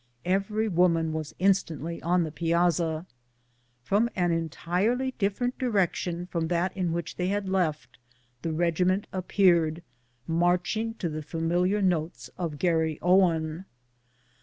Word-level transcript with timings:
Every 0.25 0.67
woman 0.67 1.13
was 1.13 1.35
instantl}^ 1.39 1.99
on 2.03 2.23
the 2.23 2.31
piazza. 2.31 3.05
From 3.83 4.09
an 4.15 4.31
entirely 4.31 5.11
different 5.19 5.59
direction 5.59 6.25
from 6.25 6.47
that 6.47 6.75
in 6.75 6.91
which 6.91 7.17
they 7.17 7.27
had 7.27 7.47
left, 7.47 7.99
the 8.41 8.51
regiment 8.51 9.05
appeared, 9.13 9.83
marching 10.25 10.95
to 10.95 11.07
the 11.07 11.21
familiar 11.21 11.83
notes 11.83 12.31
of" 12.35 12.57
Garryowen." 12.57 13.65